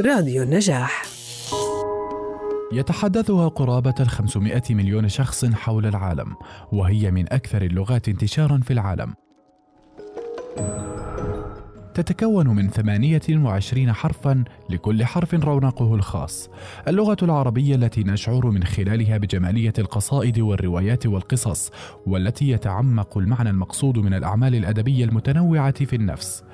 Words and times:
راديو 0.00 0.42
النجاح. 0.42 1.02
يتحدثها 2.72 3.48
قرابة 3.48 3.94
ال 4.00 4.08
500 4.08 4.62
مليون 4.70 5.08
شخص 5.08 5.44
حول 5.44 5.86
العالم 5.86 6.34
وهي 6.72 7.10
من 7.10 7.32
أكثر 7.32 7.62
اللغات 7.62 8.08
انتشارا 8.08 8.60
في 8.64 8.72
العالم. 8.72 9.14
تتكون 11.94 12.48
من 12.48 12.70
28 12.70 13.92
حرفا 13.92 14.44
لكل 14.70 15.04
حرف 15.04 15.34
رونقه 15.34 15.94
الخاص. 15.94 16.50
اللغة 16.88 17.16
العربية 17.22 17.74
التي 17.74 18.04
نشعر 18.04 18.50
من 18.50 18.64
خلالها 18.64 19.18
بجمالية 19.18 19.72
القصائد 19.78 20.38
والروايات 20.38 21.06
والقصص 21.06 21.70
والتي 22.06 22.48
يتعمق 22.48 23.18
المعنى 23.18 23.50
المقصود 23.50 23.98
من 23.98 24.14
الأعمال 24.14 24.54
الأدبية 24.54 25.04
المتنوعة 25.04 25.84
في 25.84 25.96
النفس. 25.96 26.44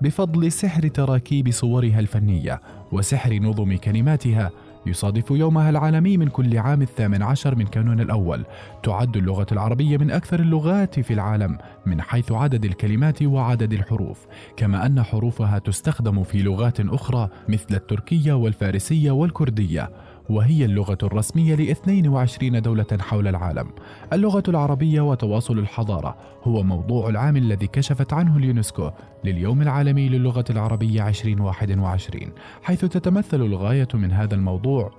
بفضل 0.00 0.52
سحر 0.52 0.88
تراكيب 0.88 1.50
صورها 1.50 2.00
الفنية 2.00 2.60
وسحر 2.92 3.34
نظم 3.34 3.76
كلماتها 3.76 4.50
يصادف 4.86 5.30
يومها 5.30 5.70
العالمي 5.70 6.16
من 6.16 6.28
كل 6.28 6.58
عام 6.58 6.82
الثامن 6.82 7.22
عشر 7.22 7.54
من 7.54 7.66
كانون 7.66 8.00
الأول 8.00 8.44
تعد 8.82 9.16
اللغة 9.16 9.46
العربية 9.52 9.96
من 9.96 10.10
أكثر 10.10 10.40
اللغات 10.40 11.00
في 11.00 11.14
العالم 11.14 11.58
من 11.86 12.02
حيث 12.02 12.32
عدد 12.32 12.64
الكلمات 12.64 13.22
وعدد 13.22 13.72
الحروف 13.72 14.26
كما 14.56 14.86
أن 14.86 15.02
حروفها 15.02 15.58
تستخدم 15.58 16.22
في 16.22 16.42
لغات 16.42 16.80
أخرى 16.80 17.28
مثل 17.48 17.74
التركية 17.74 18.32
والفارسية 18.32 19.10
والكردية. 19.10 19.90
وهي 20.30 20.64
اللغة 20.64 20.98
الرسمية 21.02 21.54
ل 21.54 21.70
22 21.70 22.62
دولة 22.62 22.86
حول 23.00 23.28
العالم. 23.28 23.68
اللغة 24.12 24.42
العربية 24.48 25.00
وتواصل 25.00 25.58
الحضارة 25.58 26.16
هو 26.44 26.62
موضوع 26.62 27.08
العام 27.08 27.36
الذي 27.36 27.66
كشفت 27.66 28.12
عنه 28.12 28.36
اليونسكو 28.36 28.90
لليوم 29.24 29.62
العالمي 29.62 30.08
للغة 30.08 30.44
العربية 30.50 31.08
2021 31.08 32.32
حيث 32.62 32.80
تتمثل 32.80 33.40
الغاية 33.40 33.88
من 33.94 34.12
هذا 34.12 34.34
الموضوع 34.34 34.90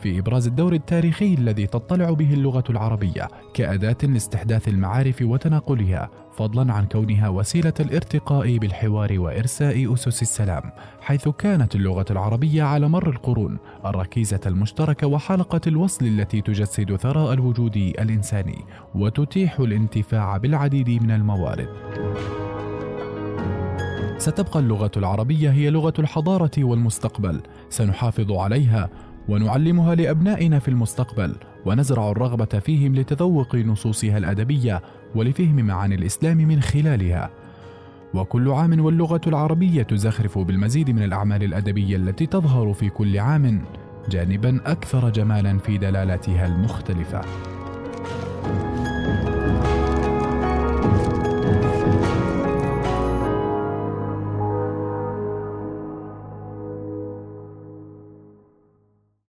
في 0.00 0.18
إبراز 0.18 0.46
الدور 0.46 0.72
التاريخي 0.72 1.34
الذي 1.34 1.66
تطلع 1.66 2.10
به 2.10 2.34
اللغة 2.34 2.64
العربية 2.70 3.28
كأداة 3.54 3.96
لاستحداث 4.02 4.68
المعارف 4.68 5.22
وتناقلها 5.22 6.10
فضلا 6.36 6.72
عن 6.72 6.86
كونها 6.86 7.28
وسيلة 7.28 7.72
الارتقاء 7.80 8.58
بالحوار 8.58 9.20
وإرساء 9.20 9.94
أسس 9.94 10.22
السلام 10.22 10.62
حيث 11.00 11.28
كانت 11.28 11.74
اللغة 11.74 12.04
العربية 12.10 12.62
على 12.62 12.88
مر 12.88 13.10
القرون 13.10 13.58
الركيزة 13.86 14.40
المشتركة 14.46 15.06
وحلقة 15.06 15.60
الوصل 15.66 16.06
التي 16.06 16.40
تجسد 16.40 16.96
ثراء 16.96 17.32
الوجود 17.32 17.76
الإنساني 17.76 18.64
وتتيح 18.94 19.60
الانتفاع 19.60 20.36
بالعديد 20.36 21.02
من 21.02 21.10
الموارد. 21.10 21.68
ستبقى 24.18 24.60
اللغة 24.60 24.90
العربية 24.96 25.50
هي 25.50 25.70
لغة 25.70 25.94
الحضارة 25.98 26.50
والمستقبل. 26.58 27.40
سنحافظ 27.68 28.32
عليها 28.32 28.90
ونعلمها 29.28 29.94
لأبنائنا 29.94 30.58
في 30.58 30.68
المستقبل 30.68 31.34
ونزرع 31.66 32.10
الرغبة 32.10 32.44
فيهم 32.44 32.94
لتذوق 32.94 33.56
نصوصها 33.56 34.18
الأدبية 34.18 34.82
ولفهم 35.14 35.56
معاني 35.56 35.94
الإسلام 35.94 36.36
من 36.36 36.60
خلالها. 36.60 37.30
وكل 38.14 38.50
عام 38.50 38.80
واللغة 38.80 39.20
العربية 39.26 39.82
تزخرف 39.82 40.38
بالمزيد 40.38 40.90
من 40.90 41.02
الأعمال 41.02 41.44
الأدبية 41.44 41.96
التي 41.96 42.26
تظهر 42.26 42.72
في 42.72 42.90
كل 42.90 43.18
عام 43.18 43.62
جانبا 44.10 44.60
أكثر 44.66 45.10
جمالا 45.10 45.58
في 45.58 45.78
دلالاتها 45.78 46.46
المختلفة. 46.46 47.20